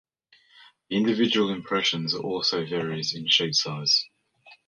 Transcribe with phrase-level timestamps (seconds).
[0.89, 4.07] The individual impressions also vary in sheet size.